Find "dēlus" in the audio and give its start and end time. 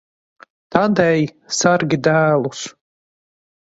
2.09-2.67